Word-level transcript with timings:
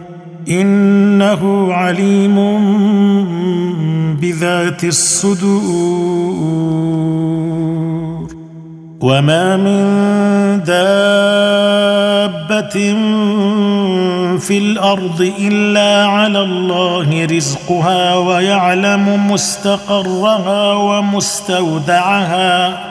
إنه 0.51 1.73
عليم 1.73 2.35
بذات 4.21 4.83
الصدور 4.83 5.81
وما 9.01 9.57
من 9.57 9.83
دابة 10.63 12.93
في 14.39 14.57
الأرض 14.57 15.31
إلا 15.39 16.05
على 16.07 16.39
الله 16.39 17.25
رزقها 17.31 18.15
ويعلم 18.17 19.31
مستقرها 19.31 20.73
ومستودعها 20.73 22.90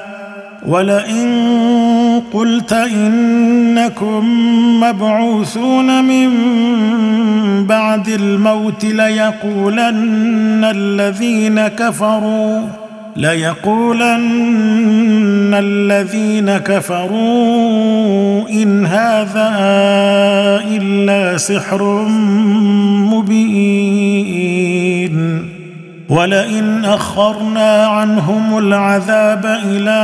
ولئن 0.67 1.31
قلت 2.33 2.73
انكم 2.73 4.25
مبعوثون 4.83 6.03
من 6.03 6.29
بعد 7.67 8.07
الموت 8.09 8.85
ليقولن 8.85 10.63
الذين 10.63 11.67
كفروا 11.67 12.61
ليقولن 13.15 15.53
الذين 15.53 16.57
كفروا 16.57 18.49
ان 18.49 18.85
هذا 18.85 19.51
الا 20.67 21.37
سحر 21.37 22.07
مبين 23.11 25.50
ولئن 26.11 26.85
اخرنا 26.85 27.85
عنهم 27.87 28.57
العذاب 28.57 29.45
الى 29.45 30.01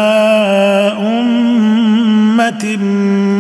امه 1.00 2.78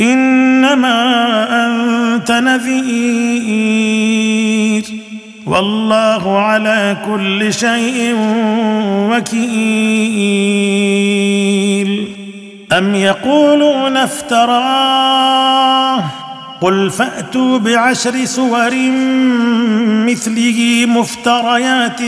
انما 0.00 0.96
انت 1.66 2.32
نذير 2.32 4.84
والله 5.46 6.38
على 6.38 6.96
كل 7.06 7.52
شيء 7.54 8.16
وكيل 9.10 12.08
ام 12.72 12.94
يقولون 12.94 13.96
افتراه 13.96 16.04
قل 16.60 16.90
فاتوا 16.90 17.58
بعشر 17.58 18.24
سور 18.24 18.74
مثله 20.06 20.86
مفتريات 20.88 22.00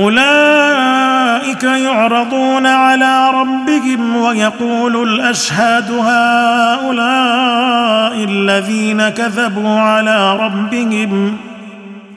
اولئك 0.00 1.62
يعرضون 1.64 2.66
على 2.66 3.30
ربهم 3.30 4.16
ويقول 4.16 5.08
الاشهاد 5.08 5.90
هؤلاء 5.90 8.24
الذين 8.24 9.08
كذبوا 9.08 9.78
على 9.78 10.36
ربهم 10.36 11.36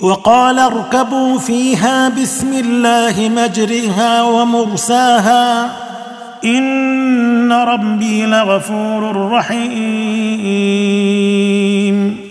وقال 0.01 0.59
اركبوا 0.59 1.39
فيها 1.39 2.09
بسم 2.09 2.53
الله 2.53 3.29
مجرها 3.43 4.21
ومرساها 4.23 5.65
ان 6.45 7.51
ربي 7.51 8.25
لغفور 8.25 9.31
رحيم 9.31 12.24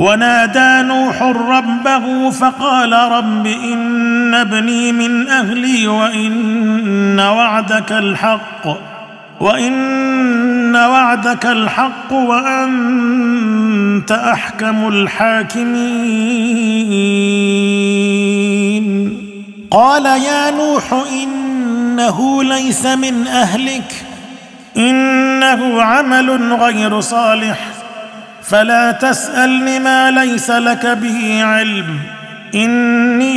ونادى 0.00 0.88
نوح 0.88 1.22
ربه 1.22 2.30
فقال 2.30 2.92
رب 2.92 3.46
ان 3.46 4.34
ابني 4.34 4.92
من 4.92 5.28
اهلي 5.28 5.86
وان 5.88 7.20
وعدك 7.20 7.92
الحق 7.92 8.66
وان 9.40 10.76
وعدك 10.76 11.46
الحق 11.46 12.12
وانت 12.12 14.12
احكم 14.12 14.88
الحاكمين 14.88 16.20
قال 19.70 20.06
يا 20.06 20.50
نوح 20.50 21.04
انه 21.22 22.42
ليس 22.44 22.86
من 22.86 23.26
اهلك 23.26 24.04
انه 24.76 25.82
عمل 25.82 26.52
غير 26.54 27.00
صالح 27.00 27.69
فلا 28.50 28.92
تسألني 28.92 29.78
ما 29.78 30.10
ليس 30.10 30.50
لك 30.50 30.86
به 30.86 31.42
علم 31.44 31.98
اني 32.54 33.30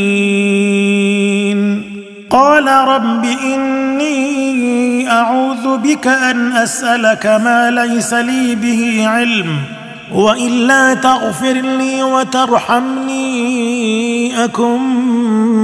قال 2.31 2.67
رب 2.67 3.25
اني 3.25 4.45
اعوذ 5.11 5.77
بك 5.79 6.07
ان 6.07 6.53
اسالك 6.53 7.27
ما 7.27 7.71
ليس 7.71 8.15
لي 8.15 8.55
به 8.55 9.05
علم 9.09 9.51
والا 10.15 10.95
تغفر 10.95 11.53
لي 11.55 12.03
وترحمني 12.03 13.15
اكن 14.45 15.64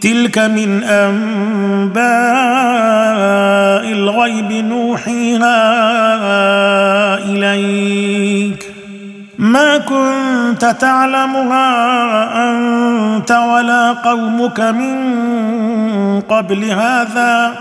تلك 0.00 0.38
من 0.38 0.82
انباء 0.84 2.00
الغيب 3.92 4.52
نوحيها 4.52 5.88
اليك 7.18 8.66
ما 9.38 9.78
كنت 9.78 10.64
تعلمها 10.80 11.68
انت 12.50 13.30
ولا 13.30 13.92
قومك 13.92 14.60
من 14.60 15.00
قبل 16.20 16.64
هذا 16.64 17.52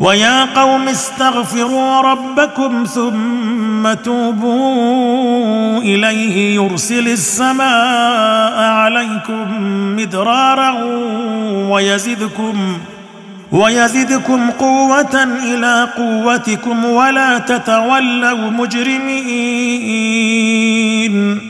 ويا 0.00 0.44
قوم 0.44 0.88
استغفروا 0.88 2.00
ربكم 2.00 2.84
ثم 2.84 3.92
توبوا 4.04 5.78
اليه 5.82 6.54
يرسل 6.54 7.08
السماء 7.08 8.60
عليكم 8.62 9.46
مدرارا 9.96 10.74
ويزدكم 11.70 12.78
ويزدكم 13.52 14.50
قوة 14.50 15.22
إلى 15.24 15.88
قوتكم 15.96 16.84
ولا 16.84 17.38
تتولوا 17.38 18.50
مجرمين 18.50 21.49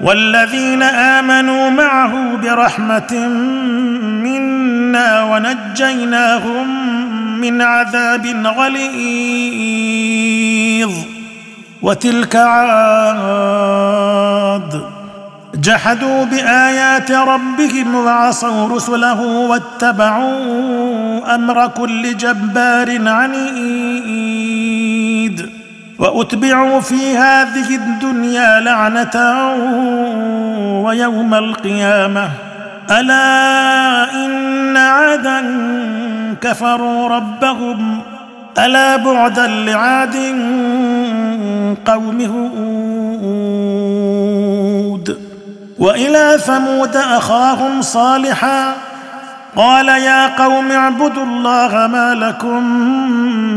والذين 0.00 0.82
امنوا 0.82 1.70
معه 1.70 2.36
برحمه 2.36 3.28
منا 4.22 5.22
ونجيناهم 5.22 6.66
من 7.40 7.62
عذاب 7.62 8.26
غليظ 8.44 10.92
وتلك 11.82 12.36
عاد 12.36 14.84
جحدوا 15.54 16.24
بايات 16.24 17.10
ربهم 17.12 17.94
وعصوا 17.94 18.68
رسله 18.68 19.20
واتبعوا 19.20 21.34
امر 21.34 21.66
كل 21.68 22.16
جبار 22.16 23.08
عنيد 23.08 25.50
واتبعوا 25.98 26.80
في 26.80 27.16
هذه 27.16 27.76
الدنيا 27.76 28.60
لعنه 28.60 29.54
ويوم 30.86 31.34
القيامه 31.34 32.28
الا 32.90 34.14
ان 34.14 34.76
عادا 34.76 35.42
كفروا 36.40 37.08
ربهم 37.08 38.00
الا 38.58 38.96
بعدا 38.96 39.46
لعاد 39.46 40.16
قوم 41.86 42.20
هود 42.20 45.18
والى 45.78 46.38
ثمود 46.38 46.96
اخاهم 46.96 47.82
صالحا 47.82 48.74
قال 49.56 49.88
يا 49.88 50.42
قوم 50.44 50.72
اعبدوا 50.72 51.24
الله 51.24 51.86
ما 51.86 52.14
لكم 52.20 52.62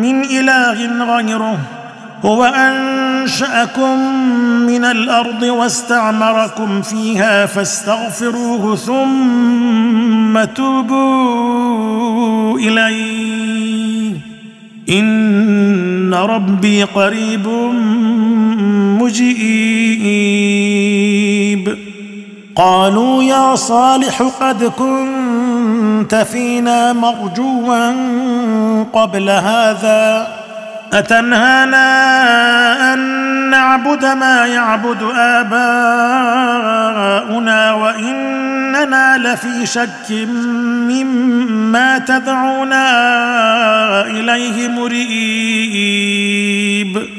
من 0.01 0.23
اله 0.25 1.03
غيره 1.15 1.57
هو 2.25 2.45
انشاكم 2.55 3.97
من 4.67 4.85
الارض 4.85 5.43
واستعمركم 5.43 6.81
فيها 6.81 7.45
فاستغفروه 7.45 8.75
ثم 8.75 10.43
توبوا 10.43 12.59
اليه 12.59 14.13
ان 14.89 16.13
ربي 16.13 16.83
قريب 16.83 17.47
مجيب 18.99 21.77
قالوا 22.55 23.23
يا 23.23 23.55
صالح 23.55 24.21
قد 24.41 24.63
كنت 24.63 26.15
فينا 26.15 26.93
مرجوا 26.93 27.93
قبل 28.93 29.29
هذا 29.29 30.38
أتنهانا 30.93 31.83
أن 32.93 32.99
نعبد 33.49 34.05
ما 34.05 34.45
يعبد 34.45 35.01
آباؤنا 35.17 37.73
وإننا 37.73 39.17
لفي 39.17 39.65
شك 39.65 40.11
مما 40.89 41.97
تدعونا 41.97 42.89
إليه 44.07 44.67
مريب 44.67 47.09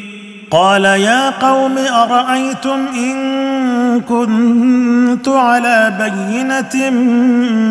قال 0.50 0.84
يا 0.84 1.30
قوم 1.30 1.78
أرأيتم 1.78 2.78
إن 2.94 4.00
كنت 4.00 5.28
على 5.28 5.92
بينة 6.00 6.90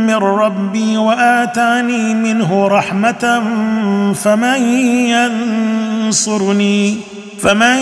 من 0.07 0.15
ربي 0.15 0.97
وآتاني 0.97 2.13
منه 2.15 2.67
رحمة 2.67 3.41
فمن 4.23 4.61
ينظر 5.07 5.88
ينصرني 6.09 6.97
فمن 7.41 7.75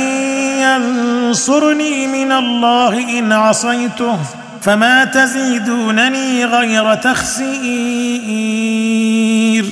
ينصرني 0.61 2.07
من 2.07 2.31
الله 2.31 3.19
إن 3.19 3.31
عصيته 3.31 4.17
فما 4.61 5.05
تزيدونني 5.05 6.45
غير 6.45 6.95
تخسير 6.95 9.65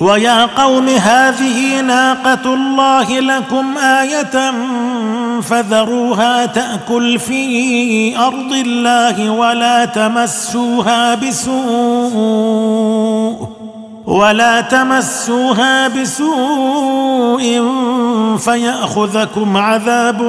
ويا 0.00 0.44
قوم 0.46 0.88
هذه 0.88 1.80
ناقة 1.80 2.54
الله 2.54 3.20
لكم 3.20 3.78
آية 3.78 4.52
فذروها 5.40 6.46
تأكل 6.46 7.18
في 7.18 8.18
أرض 8.18 8.52
الله 8.52 9.30
ولا 9.30 9.84
تمسوها 9.84 11.14
بسوء 11.14 13.60
ولا 14.06 14.60
تمسوها 14.60 15.88
بسوء 15.88 17.40
فياخذكم 18.36 19.56
عذاب 19.56 20.20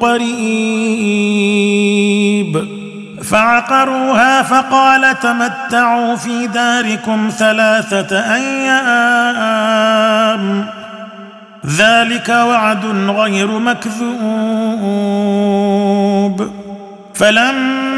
قريب 0.00 2.68
فعقروها 3.22 4.42
فقال 4.42 5.18
تمتعوا 5.20 6.16
في 6.16 6.46
داركم 6.46 7.30
ثلاثه 7.38 8.34
ايام 8.34 10.66
ذلك 11.66 12.28
وعد 12.28 12.84
غير 13.08 13.58
مكذوب 13.58 16.48
فلما 17.14 17.97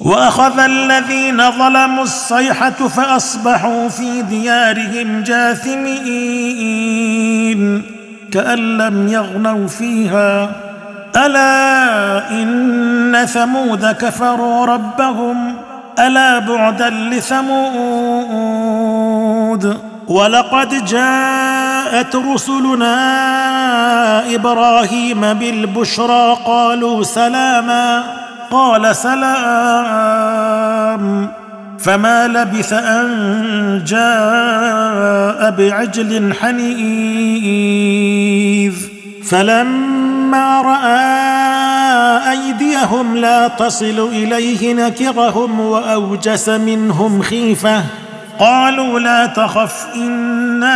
واخذ 0.00 0.58
الذين 0.58 1.50
ظلموا 1.50 2.02
الصيحه 2.02 2.70
فاصبحوا 2.70 3.88
في 3.88 4.22
ديارهم 4.22 5.22
جاثمين 5.22 7.82
كان 8.32 8.78
لم 8.78 9.08
يغنوا 9.08 9.68
فيها 9.68 10.50
الا 11.16 12.30
ان 12.30 13.26
ثمود 13.28 13.86
كفروا 13.86 14.66
ربهم 14.66 15.54
الا 15.98 16.38
بعدا 16.38 16.90
لثمود 16.90 19.80
ولقد 20.08 20.84
جاءت 20.84 22.16
رسلنا 22.16 22.96
ابراهيم 24.34 25.32
بالبشرى 25.34 26.36
قالوا 26.44 27.02
سلاما 27.02 28.02
قال 28.50 28.96
سلام 28.96 31.28
فما 31.78 32.26
لبث 32.28 32.72
ان 32.72 33.82
جاء 33.86 35.50
بعجل 35.50 36.34
حنيذ 36.34 38.72
فلما 39.28 40.62
راى 40.62 41.30
ايديهم 42.32 43.16
لا 43.16 43.48
تصل 43.48 44.08
اليه 44.12 44.74
نكرهم 44.74 45.60
واوجس 45.60 46.48
منهم 46.48 47.22
خيفه 47.22 47.84
قالوا 48.38 49.00
لا 49.00 49.26
تخف 49.26 49.86
انا 49.96 50.74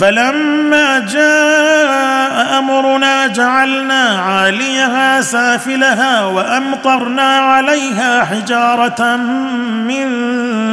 فلما 0.00 0.98
جاء 0.98 2.58
امرنا 2.58 3.26
جعلنا 3.26 4.02
عاليها 4.08 5.20
سافلها 5.20 6.24
وامطرنا 6.24 7.36
عليها 7.38 8.24
حجاره 8.24 9.16
من 9.86 10.06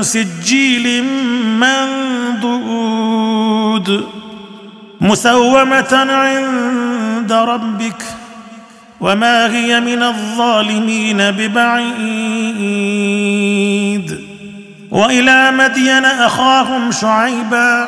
سجيل 0.04 1.04
منضود 1.60 4.08
مسومه 5.02 6.06
عند 6.12 7.32
ربك 7.32 8.04
وما 9.02 9.52
هي 9.56 9.80
من 9.80 10.04
الظالمين 10.04 11.18
ببعيد 11.32 14.20
والى 14.92 15.52
مدين 15.52 16.06
اخاهم 16.06 16.92
شعيبا 16.92 17.88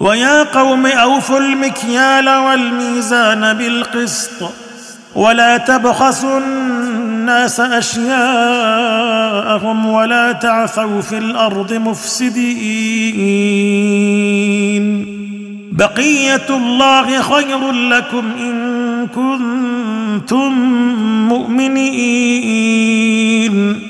ويا 0.00 0.42
قوم 0.42 0.86
اوفوا 0.86 1.38
المكيال 1.38 2.28
والميزان 2.28 3.52
بالقسط 3.54 4.50
ولا 5.14 5.56
تبخسوا 5.56 6.38
الناس 6.38 7.60
اشياءهم 7.60 9.86
ولا 9.86 10.32
تعثوا 10.32 11.00
في 11.00 11.18
الارض 11.18 11.72
مفسدين 11.72 13.10
بقيه 15.72 16.46
الله 16.50 17.22
خير 17.22 17.70
لكم 17.72 18.24
ان 18.40 19.06
كنتم 19.06 20.48
مؤمنين 21.28 23.89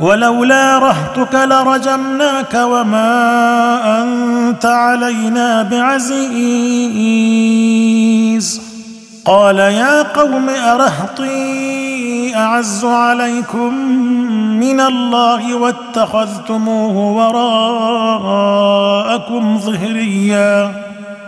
ولولا 0.00 0.78
رهتك 0.78 1.34
لرجمناك 1.34 2.54
وما 2.54 3.18
أنت 4.02 4.66
علينا 4.66 5.62
بعزيز 5.62 8.62
قال 9.24 9.58
يا 9.58 10.02
قوم 10.02 10.48
أرهطي 10.48 11.68
أعز 12.36 12.84
عليكم 12.84 13.74
من 14.60 14.80
الله 14.80 15.54
واتخذتموه 15.54 16.96
وراءكم 17.12 19.58
ظهريا 19.58 20.70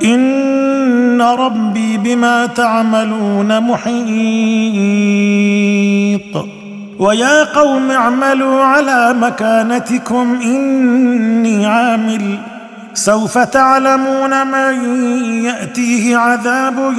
إن 0.04 1.22
ربي 1.22 1.96
بما 1.96 2.46
تعملون 2.46 3.61
محيط 3.61 4.80
ويا 7.00 7.44
قوم 7.44 7.90
اعملوا 7.90 8.62
على 8.62 9.14
مكانتكم 9.20 10.38
اني 10.42 11.66
عامل 11.66 12.38
سوف 12.94 13.38
تعلمون 13.38 14.46
من 14.46 15.02
ياتيه 15.44 16.16
عذاب 16.16 16.92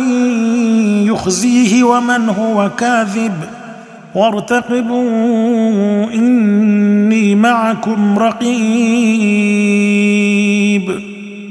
يخزيه 1.05 1.83
ومن 1.83 2.29
هو 2.29 2.69
كاذب 2.77 3.33
وارتقبوا 4.15 5.09
اني 6.13 7.35
معكم 7.35 8.19
رقيب 8.19 11.10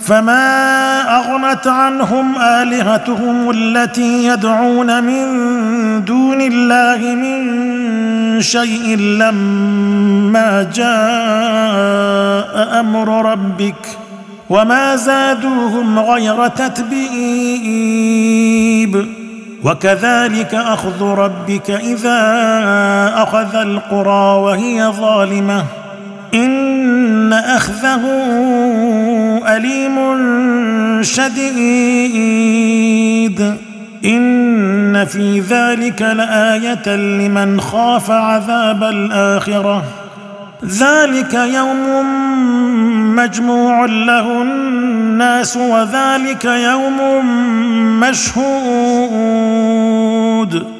فما 0.00 1.00
اغنت 1.18 1.66
عنهم 1.66 2.42
الهتهم 2.42 3.50
التي 3.54 4.24
يدعون 4.24 5.04
من 5.04 5.24
دون 6.04 6.40
الله 6.40 7.14
من 7.14 8.40
شيء 8.40 8.96
لما 8.98 10.66
جاء 10.74 12.80
امر 12.80 13.30
ربك 13.32 13.86
وما 14.50 14.96
زادوهم 14.96 15.98
غير 15.98 16.46
تتبئيب 16.48 19.06
وكذلك 19.64 20.54
اخذ 20.54 21.02
ربك 21.04 21.70
اذا 21.70 22.20
اخذ 23.22 23.54
القرى 23.54 24.38
وهي 24.42 24.84
ظالمه 24.86 25.64
إن 26.34 26.79
ان 27.30 27.34
اخذه 27.36 28.00
اليم 29.56 29.96
شديد 31.02 33.54
ان 34.04 35.04
في 35.04 35.40
ذلك 35.40 36.02
لايه 36.02 36.96
لمن 36.96 37.60
خاف 37.60 38.10
عذاب 38.10 38.82
الاخره 38.82 39.82
ذلك 40.66 41.34
يوم 41.34 42.06
مجموع 43.16 43.84
له 43.84 44.42
الناس 44.42 45.56
وذلك 45.56 46.44
يوم 46.44 46.96
مشهود 48.00 50.79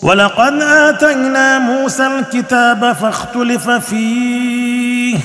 ولقد 0.03 0.53
اتينا 0.63 1.59
موسى 1.59 2.07
الكتاب 2.07 2.93
فاختلف 2.93 3.71
فيه 3.71 5.19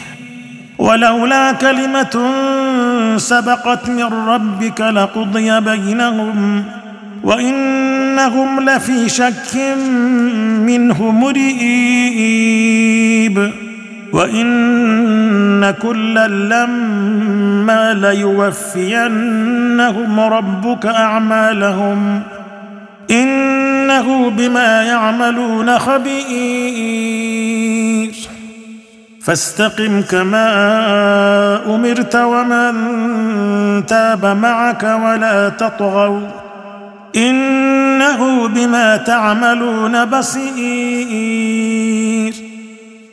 ولولا 0.78 1.52
كلمه 1.52 2.30
سبقت 3.18 3.90
من 3.90 4.04
ربك 4.28 4.82
لقضي 4.82 5.60
بينهم 5.62 6.64
وانهم 7.24 8.70
لفي 8.70 9.10
شك 9.10 9.56
منه 10.66 11.12
مريب 11.12 13.65
وان 14.16 15.72
كلا 15.72 16.28
لما 16.28 17.94
ليوفينهم 17.94 20.20
ربك 20.20 20.86
اعمالهم 20.86 22.22
انه 23.12 24.30
بما 24.30 24.84
يعملون 24.84 25.80
خبير 25.80 28.12
فاستقم 29.22 30.02
كما 30.02 30.48
امرت 31.76 32.16
ومن 32.16 32.74
تاب 33.86 34.26
معك 34.26 34.84
ولا 34.84 35.50
تطغوا 35.50 36.20
انه 37.16 38.48
بما 38.48 38.98
تعملون 38.98 40.06
بصير 40.06 42.45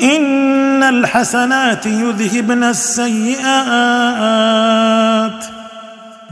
ان 0.00 0.82
الحسنات 0.82 1.86
يذهبن 1.86 2.62
السيئات 2.64 5.44